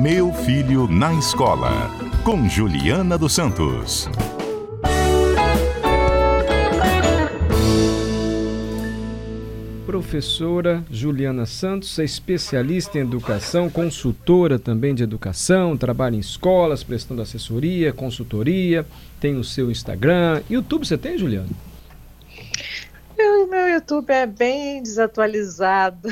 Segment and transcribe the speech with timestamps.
[0.00, 1.90] Meu Filho na Escola,
[2.22, 4.08] com Juliana dos Santos.
[9.84, 17.20] Professora Juliana Santos é especialista em educação, consultora também de educação, trabalha em escolas, prestando
[17.20, 18.86] assessoria, consultoria,
[19.18, 20.42] tem o seu Instagram.
[20.48, 21.48] YouTube você tem, Juliana?
[23.78, 26.08] YouTube é bem desatualizado.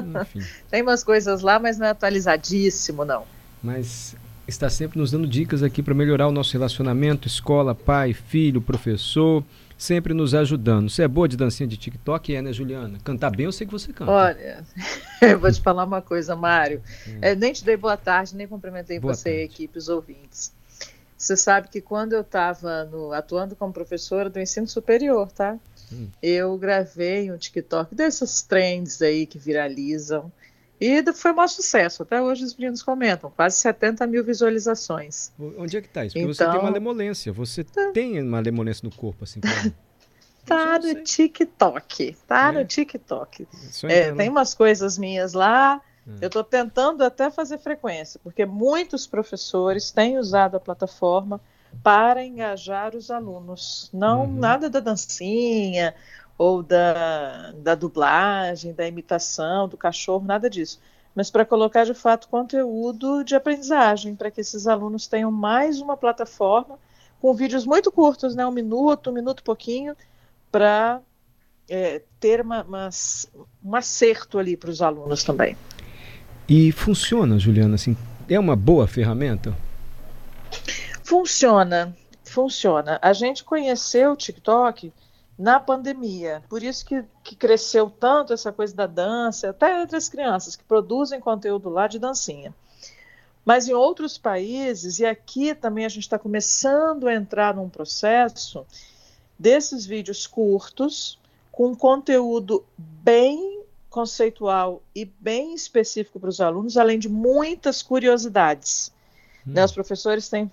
[0.70, 3.24] Tem umas coisas lá, mas não é atualizadíssimo, não.
[3.62, 8.60] Mas está sempre nos dando dicas aqui para melhorar o nosso relacionamento, escola, pai, filho,
[8.60, 9.44] professor,
[9.76, 10.88] sempre nos ajudando.
[10.88, 12.98] Você é boa de dancinha de TikTok, é, né, Juliana?
[13.04, 14.10] Cantar bem, eu sei que você canta.
[14.10, 14.64] Olha,
[15.20, 16.82] eu vou te falar uma coisa, Mário.
[17.08, 17.18] Hum.
[17.22, 19.44] É, nem te dei boa tarde, nem cumprimentei boa você, tarde.
[19.44, 20.52] equipe, os ouvintes.
[21.16, 25.56] Você sabe que quando eu estava atuando como professora do ensino superior, tá?
[25.92, 26.08] Hum.
[26.22, 30.32] Eu gravei um TikTok desses trends aí que viralizam.
[30.80, 32.02] E foi um maior sucesso.
[32.02, 35.32] Até hoje os meninos comentam, quase 70 mil visualizações.
[35.38, 36.14] Onde é que está isso?
[36.14, 37.32] Porque então, você tem uma lemolência.
[37.32, 37.90] Você tá.
[37.92, 39.40] tem uma lemolência no corpo, assim.
[40.44, 42.16] tá no TikTok.
[42.26, 42.52] Tá é.
[42.52, 43.46] no TikTok.
[43.84, 45.80] É, tem umas coisas minhas lá.
[46.06, 46.24] É.
[46.24, 51.40] Eu estou tentando até fazer frequência, porque muitos professores têm usado a plataforma
[51.82, 53.90] para engajar os alunos.
[53.92, 54.34] Não uhum.
[54.34, 55.94] nada da dancinha
[56.36, 60.80] ou da, da dublagem, da imitação do cachorro, nada disso.
[61.14, 65.96] Mas para colocar de fato conteúdo de aprendizagem, para que esses alunos tenham mais uma
[65.96, 66.78] plataforma
[67.20, 69.96] com vídeos muito curtos, né, um minuto, um minuto e pouquinho,
[70.50, 71.00] para
[71.68, 72.88] é, ter uma, uma,
[73.64, 75.56] um acerto ali para os alunos também.
[76.48, 77.96] E funciona, Juliana, assim,
[78.28, 79.54] é uma boa ferramenta?
[81.04, 82.98] Funciona, funciona.
[83.02, 84.90] A gente conheceu o TikTok
[85.38, 90.08] na pandemia, por isso que, que cresceu tanto essa coisa da dança, até entre as
[90.08, 92.54] crianças que produzem conteúdo lá de dancinha.
[93.44, 98.64] Mas em outros países, e aqui também a gente está começando a entrar num processo
[99.38, 101.20] desses vídeos curtos,
[101.52, 108.90] com conteúdo bem conceitual e bem específico para os alunos, além de muitas curiosidades.
[109.46, 109.52] Hum.
[109.52, 110.50] Né, os professores têm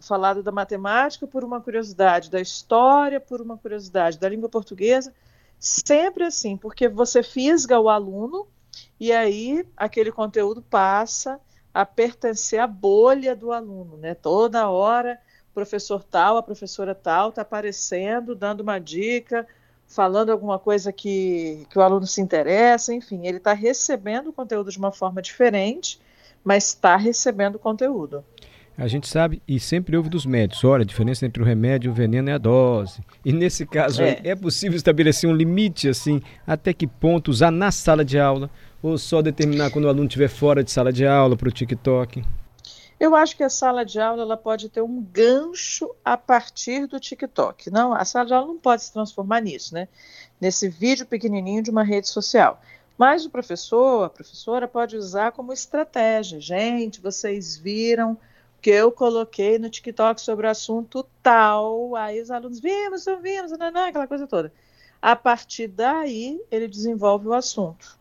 [0.00, 5.12] falado da matemática por uma curiosidade, da história por uma curiosidade, da língua portuguesa,
[5.58, 8.46] sempre assim, porque você fisga o aluno
[8.98, 11.38] e aí aquele conteúdo passa
[11.72, 14.14] a pertencer à bolha do aluno, né?
[14.14, 15.20] Toda hora,
[15.54, 19.46] professor tal, a professora tal está aparecendo, dando uma dica,
[19.86, 24.70] falando alguma coisa que, que o aluno se interessa, enfim, ele está recebendo o conteúdo
[24.70, 26.00] de uma forma diferente,
[26.44, 28.24] mas está recebendo o conteúdo.
[28.78, 31.90] A gente sabe e sempre ouve dos médicos, olha, a diferença entre o remédio e
[31.90, 33.02] o veneno é a dose.
[33.24, 37.72] E nesse caso é, é possível estabelecer um limite assim, até que ponto usar na
[37.72, 38.48] sala de aula
[38.80, 42.24] ou só determinar quando o aluno estiver fora de sala de aula para o TikTok?
[43.00, 47.00] Eu acho que a sala de aula ela pode ter um gancho a partir do
[47.00, 47.70] TikTok.
[47.70, 49.88] Não, a sala de aula não pode se transformar nisso, né?
[50.40, 52.62] Nesse vídeo pequenininho de uma rede social.
[52.96, 56.40] Mas o professor, a professora pode usar como estratégia.
[56.40, 58.16] Gente, vocês viram
[58.60, 63.84] que eu coloquei no TikTok sobre o assunto tal, aí os alunos vimos, vimos, não,
[63.84, 64.52] aquela coisa toda.
[65.00, 67.96] A partir daí, ele desenvolve o assunto.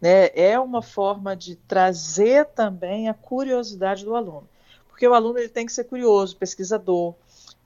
[0.00, 0.30] Né?
[0.34, 4.48] É uma forma de trazer também a curiosidade do aluno.
[4.88, 7.14] Porque o aluno ele tem que ser curioso, pesquisador,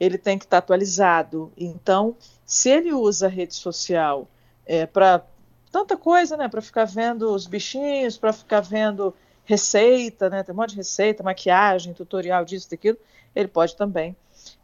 [0.00, 1.52] ele tem que estar atualizado.
[1.56, 4.26] Então, se ele usa a rede social
[4.66, 5.22] é, para
[5.70, 6.48] tanta coisa, né?
[6.48, 9.14] Para ficar vendo os bichinhos, para ficar vendo
[9.44, 10.42] receita, né?
[10.42, 12.98] Tem um monte de receita, maquiagem, tutorial disso, daquilo.
[13.34, 14.16] Ele pode também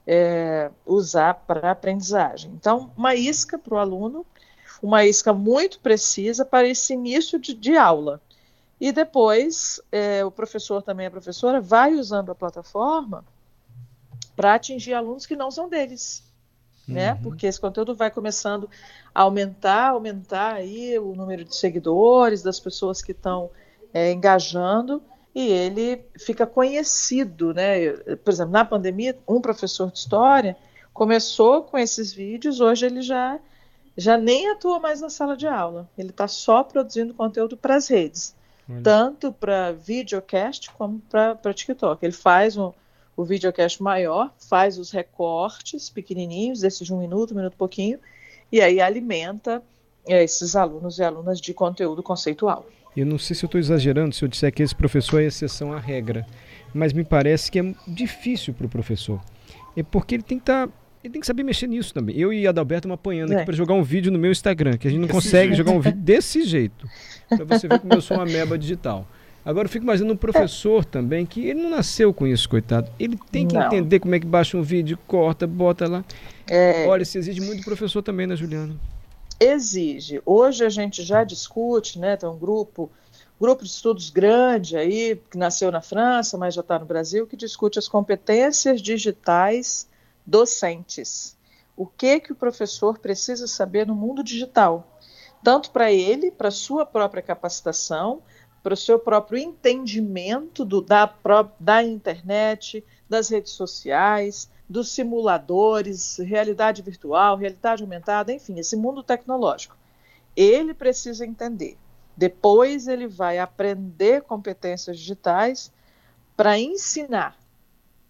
[0.06, 2.50] é, usar para aprendizagem.
[2.54, 4.24] Então, uma isca para o aluno,
[4.82, 8.20] uma isca muito precisa para esse início de, de aula.
[8.80, 13.24] E depois, é, o professor também, a professora, vai usando a plataforma
[14.34, 16.24] para atingir alunos que não são deles.
[16.88, 17.12] Né?
[17.12, 17.22] Uhum.
[17.22, 18.68] Porque esse conteúdo vai começando
[19.14, 23.50] a aumentar, aumentar aí o número de seguidores, das pessoas que estão
[23.92, 25.02] é, engajando
[25.34, 27.92] e ele fica conhecido, né?
[28.24, 30.56] Por exemplo, na pandemia, um professor de história
[30.92, 33.38] começou com esses vídeos, hoje ele já
[33.96, 35.88] já nem atua mais na sala de aula.
[35.98, 38.34] Ele está só produzindo conteúdo para as redes,
[38.68, 38.82] Olha.
[38.82, 42.04] tanto para videocast como para TikTok.
[42.04, 42.72] Ele faz um,
[43.16, 47.98] o videocast maior, faz os recortes pequenininhos, desses de um minuto, um minuto e pouquinho,
[48.50, 49.62] e aí alimenta
[50.06, 52.64] é, esses alunos e alunas de conteúdo conceitual.
[52.96, 55.72] Eu não sei se eu estou exagerando se eu disser que esse professor é exceção
[55.72, 56.26] à regra,
[56.74, 59.20] mas me parece que é difícil para o professor.
[59.76, 60.66] É porque ele tem que estar.
[60.66, 60.72] Tá,
[61.02, 62.16] ele tem que saber mexer nisso também.
[62.16, 63.36] Eu e Adalberto estamos apanhando é.
[63.36, 65.80] aqui para jogar um vídeo no meu Instagram, que a gente não consegue jogar um
[65.80, 66.86] vídeo desse jeito.
[67.28, 69.06] Para você ver como eu sou uma meba digital.
[69.42, 72.90] Agora eu fico imaginando um professor também, que ele não nasceu com isso, coitado.
[72.98, 73.66] Ele tem que não.
[73.66, 76.04] entender como é que baixa um vídeo, corta, bota lá.
[76.46, 76.86] É...
[76.86, 78.74] Olha, isso exige muito professor também, né, Juliana?
[79.40, 80.20] Exige.
[80.26, 82.14] Hoje a gente já discute, né?
[82.14, 82.90] Tem um grupo,
[83.40, 87.36] grupo de estudos grande aí, que nasceu na França, mas já está no Brasil, que
[87.36, 89.88] discute as competências digitais
[90.26, 91.38] docentes.
[91.74, 94.98] O que que o professor precisa saber no mundo digital?
[95.42, 98.22] Tanto para ele, para sua própria capacitação,
[98.62, 101.10] para o seu próprio entendimento do, da,
[101.58, 109.76] da internet, das redes sociais, dos simuladores, realidade virtual, realidade aumentada, enfim, esse mundo tecnológico.
[110.36, 111.76] Ele precisa entender.
[112.16, 115.72] Depois ele vai aprender competências digitais
[116.36, 117.36] para ensinar,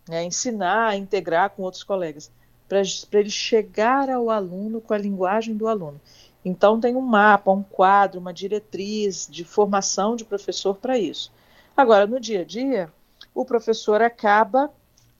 [0.06, 2.30] né, ensinar a integrar com outros colegas,
[2.68, 2.82] para
[3.18, 5.98] ele chegar ao aluno com a linguagem do aluno.
[6.44, 11.32] Então, tem um mapa, um quadro, uma diretriz de formação de professor para isso.
[11.74, 12.92] Agora, no dia a dia,
[13.34, 14.70] o professor acaba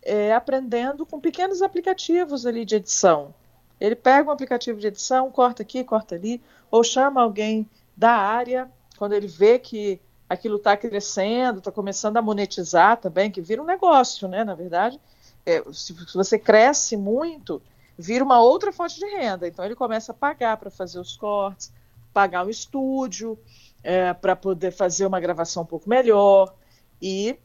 [0.03, 3.35] é, aprendendo com pequenos aplicativos ali de edição.
[3.81, 8.71] Ele pega um aplicativo de edição, corta aqui, corta ali, ou chama alguém da área,
[8.99, 13.67] quando ele vê que aquilo está crescendo, está começando a monetizar também, que vira um
[13.67, 14.45] negócio, né?
[14.45, 15.01] Na verdade,
[15.45, 17.61] é, se, se você cresce muito,
[17.99, 19.49] vira uma outra fonte de renda.
[19.49, 21.73] Então ele começa a pagar para fazer os cortes,
[22.13, 23.39] pagar o estúdio,
[23.83, 26.55] é, para poder fazer uma gravação um pouco melhor
[27.01, 27.39] e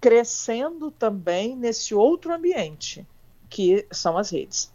[0.00, 3.06] crescendo também nesse outro ambiente
[3.48, 4.72] que são as redes.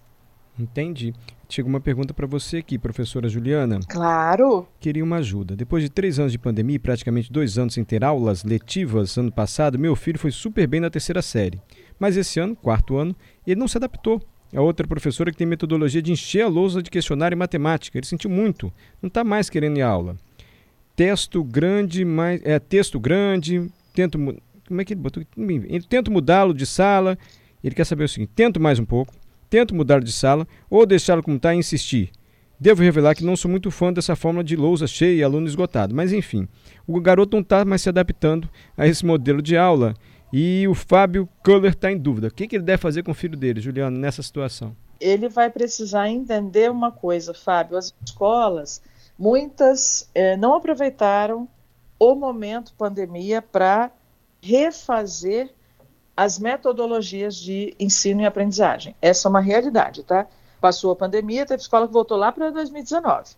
[0.57, 1.13] Entendi.
[1.49, 3.79] Chega uma pergunta para você aqui, professora Juliana.
[3.87, 4.67] Claro.
[4.79, 5.55] Queria uma ajuda.
[5.55, 9.31] Depois de três anos de pandemia e praticamente dois anos sem ter aulas letivas, ano
[9.31, 11.61] passado, meu filho foi super bem na terceira série.
[11.99, 14.21] Mas esse ano, quarto ano, ele não se adaptou
[14.53, 17.97] a outra professora que tem metodologia de encher a lousa de questionário em matemática.
[17.97, 18.71] Ele sentiu muito,
[19.01, 20.15] não está mais querendo ir à aula.
[20.95, 24.17] Texto grande, mais, é, texto grande, tento,
[24.67, 25.23] como é que ele botou?
[25.89, 27.17] Tento mudá-lo de sala.
[27.63, 29.13] Ele quer saber o seguinte: tento mais um pouco,
[29.49, 32.11] tento mudá-lo de sala ou deixá-lo como está e insistir.
[32.59, 35.93] Devo revelar que não sou muito fã dessa fórmula de lousa cheia e aluno esgotado,
[35.93, 36.47] mas enfim,
[36.87, 39.93] o garoto não está mais se adaptando a esse modelo de aula
[40.31, 42.27] e o Fábio Kuller está em dúvida.
[42.27, 44.75] O que, que ele deve fazer com o filho dele, Juliano, nessa situação?
[45.01, 47.77] Ele vai precisar entender uma coisa, Fábio.
[47.77, 48.81] As escolas,
[49.19, 51.47] muitas eh, não aproveitaram
[51.99, 53.91] o momento pandemia para
[54.41, 55.53] refazer
[56.15, 58.95] as metodologias de ensino e aprendizagem.
[59.01, 60.27] Essa é uma realidade, tá?
[60.61, 63.35] Passou a pandemia, teve escola que voltou lá para 2019.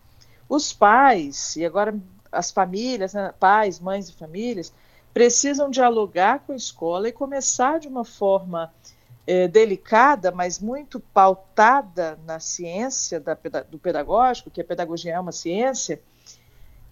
[0.48, 1.94] Os pais, e agora
[2.30, 4.72] as famílias, né, pais, mães e famílias,
[5.12, 8.72] precisam dialogar com a escola e começar de uma forma
[9.26, 13.36] é, delicada, mas muito pautada na ciência da,
[13.68, 16.00] do pedagógico, que a pedagogia é uma ciência,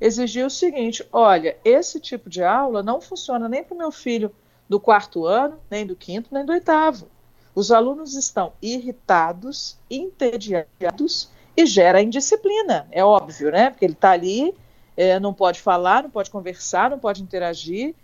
[0.01, 4.35] exigir o seguinte: olha, esse tipo de aula não funciona nem para o meu filho
[4.69, 7.09] do quarto ano, nem do quinto, nem do oitavo.
[7.55, 13.71] Os alunos estão irritados, entediados e gera indisciplina, é óbvio, né?
[13.71, 14.55] Porque ele está ali,
[14.97, 17.95] é, não pode falar, não pode conversar, não pode interagir,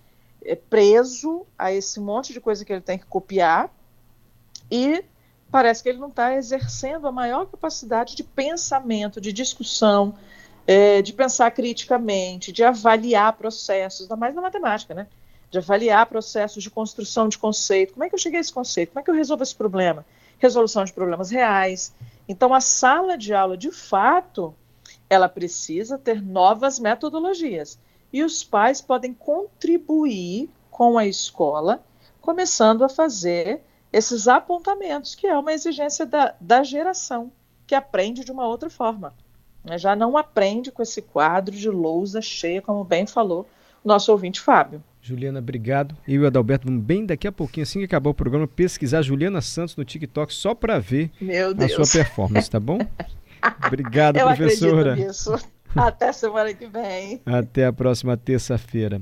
[0.43, 3.71] é, preso a esse monte de coisa que ele tem que copiar
[4.71, 5.05] e
[5.51, 10.15] parece que ele não está exercendo a maior capacidade de pensamento, de discussão,
[10.67, 15.07] é, de pensar criticamente, de avaliar processos, ainda mais na matemática, né?
[15.51, 17.93] De avaliar processos de construção de conceito.
[17.95, 18.91] Como é que eu cheguei a esse conceito?
[18.91, 20.05] Como é que eu resolvo esse problema?
[20.39, 21.95] Resolução de problemas reais.
[22.29, 24.55] Então, a sala de aula, de fato,
[25.11, 27.79] ela precisa ter novas metodologias
[28.13, 31.85] e os pais podem contribuir com a escola,
[32.21, 37.31] começando a fazer esses apontamentos, que é uma exigência da, da geração,
[37.67, 39.15] que aprende de uma outra forma.
[39.65, 39.79] Né?
[39.79, 43.47] Já não aprende com esse quadro de lousa cheia, como bem falou
[43.85, 44.83] o nosso ouvinte Fábio.
[45.01, 45.97] Juliana, obrigado.
[46.07, 49.03] Eu e o Adalberto vamos bem daqui a pouquinho, assim que acabar o programa, pesquisar
[49.03, 51.11] Juliana Santos no TikTok só para ver
[51.59, 52.79] a sua performance, tá bom?
[53.67, 54.93] Obrigado, Eu professora.
[54.93, 55.35] Acredito nisso.
[55.75, 57.21] Até semana que vem.
[57.25, 59.01] Até a próxima terça-feira.